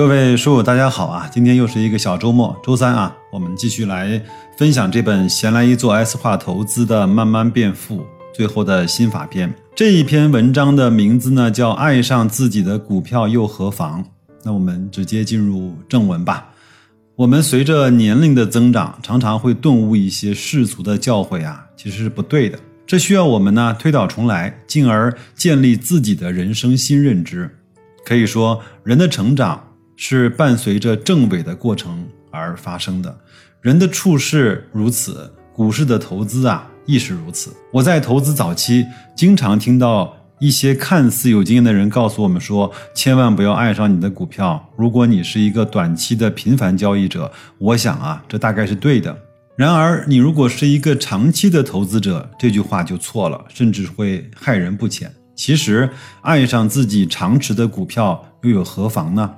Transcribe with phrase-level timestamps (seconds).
[0.00, 1.28] 各位书友，大家好啊！
[1.30, 4.18] 今天又是一个小周末，周三啊，我们继续来
[4.56, 7.98] 分享这本《闲来一做 S 化投资的慢慢变富》
[8.32, 9.52] 最后的心法篇。
[9.74, 14.02] 这一篇文章的名字呢叫《爱上自己的股票又何妨》。
[14.42, 16.48] 那我们直接进入正文吧。
[17.14, 22.58] 我们随着年龄的增长，常常会顿悟一些世俗的教诲啊，其实是不对的。
[22.86, 27.54] 这需要我们呢推倒重来，进而建立自己的人生新认知。
[28.06, 29.62] 可以说，人的成长。
[30.02, 33.14] 是伴随着正伪的过程而发生的，
[33.60, 37.54] 人的处事如此，股市的投资啊亦是如此。
[37.70, 44.70] 我在投资早期，经常听到一些看似有经验的人告诉我们说，千万不要爱上你的股票。
[44.74, 49.14] 如果你是一个短期的频繁交易者，我想啊，这大概是对的。
[49.54, 55.12] 然而，你如果是一个长期的投资者，这句话就错了，甚至会害人不浅。
[55.36, 55.90] 其实，
[56.22, 59.30] 爱上自己长持的股票又有何妨呢？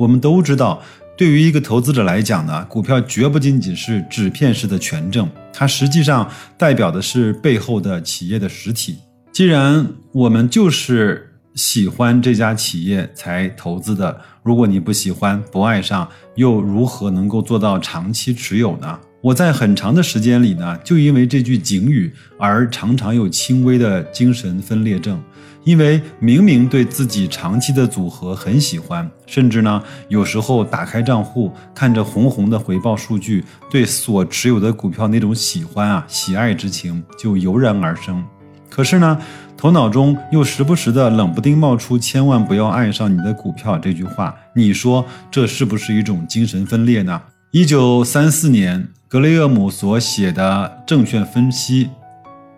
[0.00, 0.82] 我们都知道，
[1.14, 8.96] 对于一个投资者来讲呢，股票绝不仅仅是纸片式的权证，它实际上代表的是背后的企业的实体。
[9.30, 18.98] 既然我们就是喜欢这家企业才投资的，如果你不喜欢、不爱上，又如何能够做到长期持有呢？
[19.20, 25.22] 我在很长的时间里呢，就因为这句警语而常常有轻微的精神分裂症。
[25.64, 38.24] 因为明明对自己长期的组合很喜欢，甚至呢，有时候打开账户看着红红的回报数据，对所持有的股票那种喜欢啊、喜爱之情就油然而生。
[38.70, 39.18] 可是呢，
[39.56, 44.34] 头脑中又时不时的冷不丁冒出“千万不要爱上你的股票”这句话。
[44.54, 47.20] 你说这是不是一种精神分裂呢？
[47.50, 51.86] 一九三四年，格雷厄姆所写的《证券分析》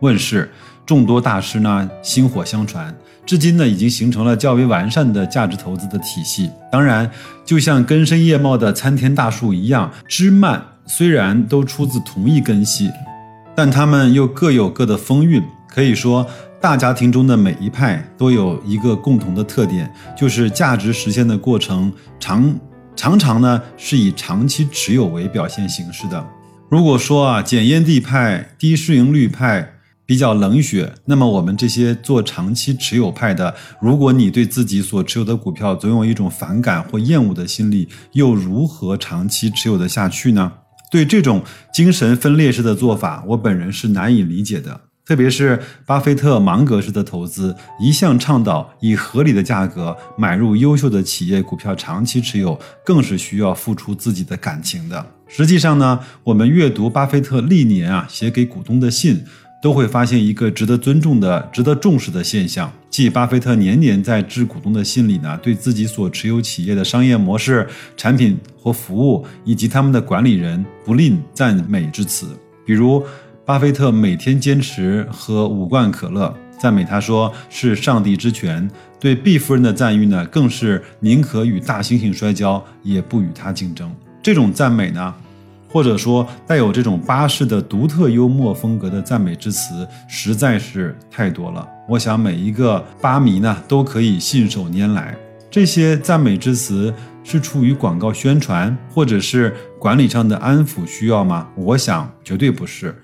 [0.00, 0.50] 问世。
[0.88, 6.50] 众多大师呢薪火相传，至今呢已经形成了较为完善的价值投资的体系。
[6.72, 7.10] 当然，
[7.44, 12.90] 就像根深叶茂的参天大树一样，枝蔓虽然都出自同一根系，
[13.54, 15.42] 但它们又各有各的风韵。
[15.68, 16.26] 可以说，
[16.58, 22.58] 大家庭中的每一派都有一个共同的特点，就是价值实现的过程常
[22.96, 26.26] 常常呢是以长期持有为表现形式的。
[26.70, 29.74] 如果说啊，检验地派、低市盈率派。
[30.08, 40.50] 比较冷血，那么我们这些做长期持有派的，如果你对自己所持有的股票总有一种反感或厌恶的心理，又如何长期持有的下去呢？
[40.90, 41.42] 对这种
[41.74, 44.80] 精神分裂式的做法，我本人是难以理解的。
[45.04, 55.04] 特别是巴菲特芒格式的投资，一向倡导以合理的价格买入优秀的企业股票长期持有，更是需要付出自己的感情的。
[55.26, 59.22] 实际上呢，我们阅读巴菲特历年啊写给股东的信。
[59.60, 72.28] 都会发现一个值得尊重的、值得重视的现象，即巴菲特年年在致股东的信里呢，对自己所持有企业的商业模式、产品或服务以及他们的管理人不吝赞美之词。
[72.64, 73.02] 比如，
[73.44, 78.68] 巴菲特每天坚持喝五罐可乐，赞美他说是上帝之泉；
[79.00, 83.90] 对毕夫人的赞誉呢，更是宁可与大猩猩摔跤，也不与他竞争。
[84.22, 85.14] 这种赞美呢？
[85.68, 91.68] 或者说带有这种巴士的独特幽默风格的赞美之词实在是太多了。
[91.88, 95.16] 我想每一个巴迷呢都可以信手拈来。
[95.50, 96.92] 这些赞美之词
[97.24, 101.48] 是出于广告宣传，或者是管理上的安抚需要吗？
[101.54, 102.94] 我想绝对不是。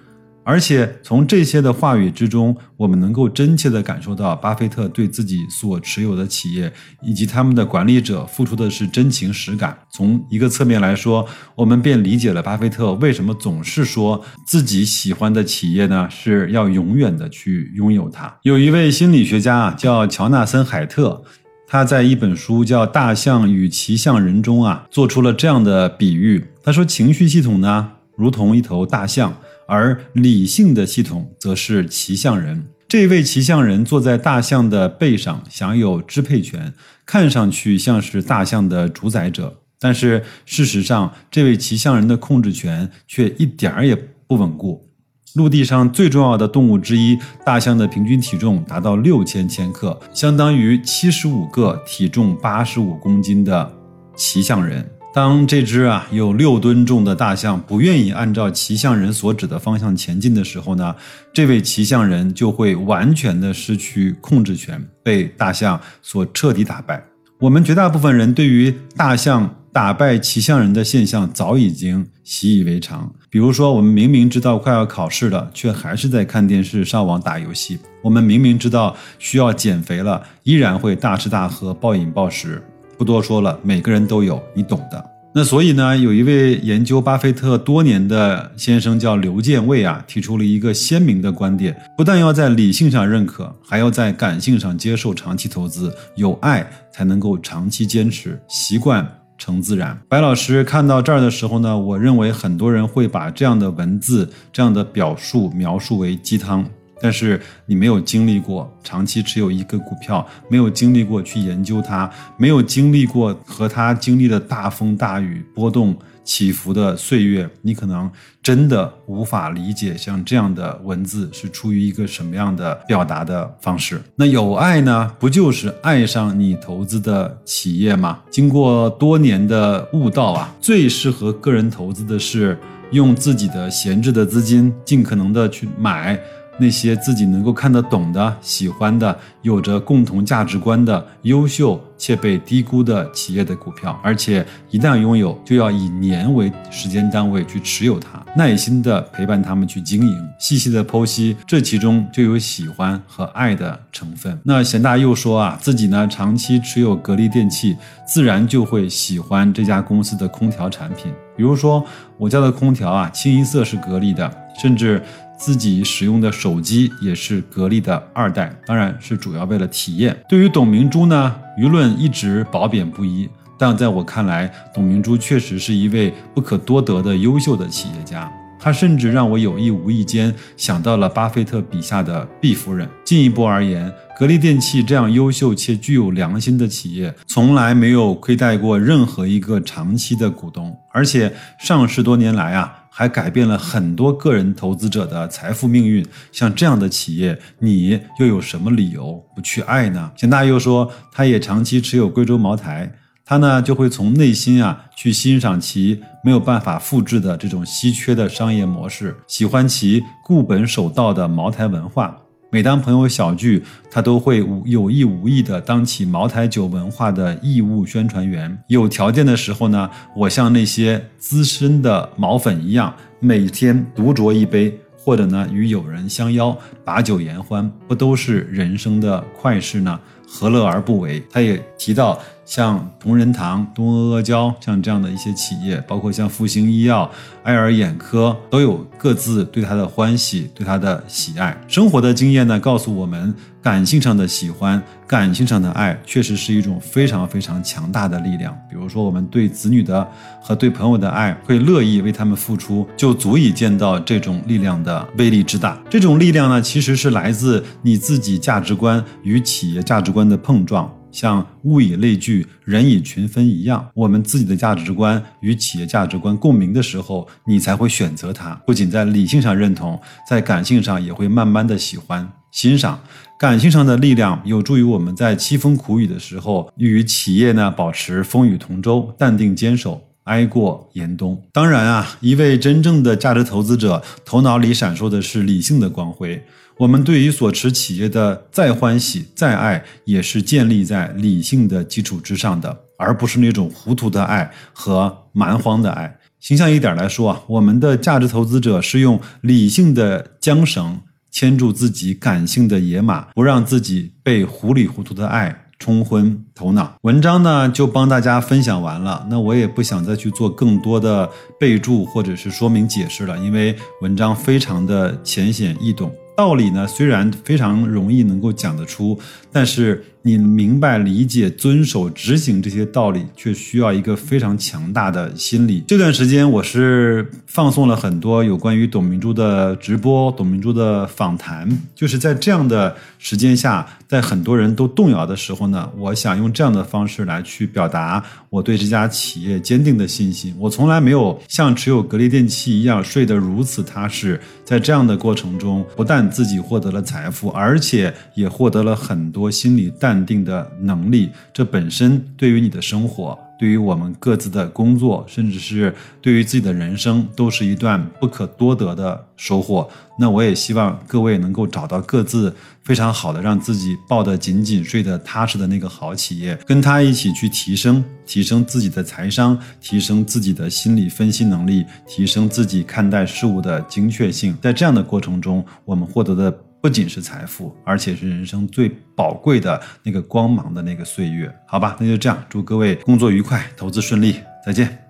[0.45, 6.71] 而且从这些的话语之中，我们能够真切地感受到巴菲特对自己所持有的企业
[7.03, 9.77] 以及他们的管理者付出的是真情实感。
[9.91, 18.37] 从一个侧面来说，我们便理解了巴菲特为什么总是说自己喜欢的企业呢是要永远的去拥有它。
[18.43, 21.25] 有一位心理学家啊，叫乔纳森·海特，
[21.67, 26.45] 他在一本书叫《大象与骑象人》中啊，做出了这样的比喻。
[26.63, 29.35] 他说，情绪系统呢，如同一头大象。
[29.67, 32.67] 而理性的系统则是骑象人。
[32.87, 36.73] 这位骑象人坐在大象的背上，享有支配权，
[37.05, 39.61] 看上去像是大象的主宰者。
[39.81, 43.97] 但是事实上，这位骑象人的控制权却一点儿也
[44.27, 44.89] 不稳固。
[45.35, 53.73] 陆地上最重要的动物之一，大象的平均体重达到六千千克，相当于七十五个体重八十五公斤的
[54.15, 54.89] 骑象人。
[55.15, 60.93] 当这只啊有六吨重的大象不愿意按照骑象人所指的方向前进的时候呢，
[61.33, 67.01] 这位骑象人就会完全的失去控制权，被大象所彻底打败。
[67.39, 73.09] 我们绝大部分人对于大象打败骑象人的现象早已经习以为常。
[73.31, 82.61] 比如说，我们明明知道快要考试了，却还是在看电视、上网、打游戏；我们明明知道需要减肥了，依然会大吃大喝、暴饮暴食。
[82.97, 85.05] 不多说了，每个人都有，你懂的。
[85.37, 95.93] 那所以呢，有一位研究巴菲特多年的先生叫刘建卫啊，提出了一个鲜明的观点：不但要在理性上认可，还要在感性上接受长期投资。
[96.15, 99.05] 有爱才能够长期坚持，习惯
[99.37, 99.99] 成自然。
[100.09, 106.65] 白老师看到这儿的时候呢，我认为很多人会把这样的文字、这样的表述描述为鸡汤。
[107.05, 118.11] 但是你没有经历过长期持有一个股票，没有经历过去研究它，没有经历过和它经历的大风大雨、波动起伏的岁月，你可能
[118.43, 124.01] 真的无法理解像这样的文字是出于一个什么样的表达的方式。
[124.17, 125.13] 那有爱呢？
[125.21, 128.21] 不就是爱上你投资的企业吗？
[128.31, 132.59] 经过多年的悟道啊，最适合个人投资的是
[132.93, 136.19] 用自己的闲置的资金，尽可能的去买。
[136.59, 154.39] 那些自己能够看得懂的、喜欢的、有着共同价值观的、优秀且被低估的企业的股票，而且一旦拥有，就要以年为时间单位去持有它，耐心的陪伴他们去经营，细细的剖析，这其中就有喜欢和爱的成分。
[154.45, 157.77] 那贤大又说啊，自己呢长期持有格力电器，
[158.07, 161.13] 自然就会喜欢这家公司的空调产品。
[161.37, 161.85] 比如说，
[162.17, 165.03] 我家的空调啊，清一色是格力的，甚至。
[165.37, 170.17] 自己使用的手机也是格力的二代，当然是主要为了体验。
[170.29, 173.29] 对于董明珠呢，舆论一直褒贬不一，
[173.59, 178.31] 但在我看来，董明珠确实是一位不可多得的优秀的企业家。
[178.59, 182.89] 她甚至让我有意无意间想到了巴菲特笔下的毕夫人。
[183.05, 192.84] 进一步而言，格力电器这样优秀且具有良心的企业，从来没有亏待过任何一个长期的股东，而且上市多年来啊。
[192.97, 196.07] 还改变了很多个人投资者的财富命运。
[196.31, 200.13] 像这样的企业，你又有什么理由不去爱呢？
[200.17, 202.93] 钱大又说，他也长期持有贵州茅台，
[203.25, 212.17] 他呢就会从内心啊去欣赏其没有办法复制的这种稀缺的商业模式，喜欢其固本守道的茅台文化。
[212.55, 213.61] 每当朋友小聚，
[213.91, 218.57] 他都会无有意无意地当起茅台酒文化的义务宣传员。
[218.69, 224.73] 有条件的时候呢，我像那些资深的毛粉一样，每天独酌一杯，
[225.05, 230.01] 或者呢与友人相邀把酒言欢，不都是人生的快事呢？
[230.27, 231.23] 何乐而不为？
[231.31, 232.19] 他也提到。
[232.47, 237.11] 像同仁堂、东阿阿胶，像这样的一些企业，包括像复星医药、
[237.43, 241.59] 爱尔眼科，都有各自对他的欢喜、对他的喜爱。
[241.67, 243.35] 生活的经验呢，告诉我们，
[243.65, 248.55] 感性上的喜欢、感性上的爱，确实是一种非常非常强大的力量。
[248.69, 250.07] 比如说，我们对子女的
[250.43, 255.81] 和对朋友的爱，会乐意为他们付出，就足以见到这种力量的威力之大。
[255.89, 260.95] 这种力量呢，其实是来自你自己价值观与企业价值观的碰撞。
[261.15, 268.51] 像物以类聚，人以群分一样，我们自己的价值观与企业价值观共鸣的时候，你才会选择它。
[268.67, 269.99] 不仅在理性上认同，
[270.29, 272.99] 在感性上也会慢慢的喜欢欣赏。
[273.39, 281.41] 感性上的力量有助于我们在凄风苦雨的时候，与企业呢保持风雨同舟，淡定坚守，挨过严冬。
[281.53, 286.43] 当然啊，一位真正的价值投资者，头脑里闪烁的是理性的光辉。
[286.79, 296.19] 我们对于所持企业的再欢喜再爱，也是建立在理性的基础之上的，而不是那种糊涂的爱和蛮荒的爱。
[296.41, 301.01] 形象一点来说啊，我们的价值投资者是用理性的缰绳
[301.31, 306.97] 牵住自己感性的野马，不让自己被糊里糊涂的爱冲昏头脑。
[307.03, 316.13] 文章呢就帮大家分享完了，那我也不想再去做更多的备注或者是说明解释了，因为文章非常的浅显易懂。
[316.37, 319.19] 道理呢，虽然非常容易能够讲得出，
[319.53, 320.05] 但是。
[320.27, 325.85] 你明白、理解、遵守、执行这些道理，却需要一个非常强大的心理。
[325.87, 331.69] 这段时间，我是放送了很多有关于董明珠的直播、董明珠的访谈。
[331.95, 340.55] 就是在这样的时间下，在很多人都动摇的时候呢，我想用这样的方式来去表达我对这家企业坚定的信心。
[340.59, 344.41] 我从来没有像持有格力电器一样睡得如此踏实。
[344.65, 350.14] 在这样的过程中，不但自己获得了财富，而且也获得了很多心理淡。
[350.15, 359.89] 淡定的能力，这本身对于你的生活对于我们各自的工作，甚至是对于自己的人生，都是一段不可多得的收获。
[360.17, 362.55] 那我也希望各位能够找到各自
[362.85, 374.57] 非常好的，让自己抱得紧紧、睡得踏实的那个好企业，跟他一起去提升，提升自己的财商，提升自己的心理分析能力，提升自己看待事物的精确性。
[374.63, 381.51] 在这样的过程中，我们获得的不仅是财富，而且是人生最宝贵的那个光芒的那个岁月。
[381.67, 384.37] 好吧，那就这样，祝各位工作愉快，投资顺利，
[384.67, 385.04] 再见。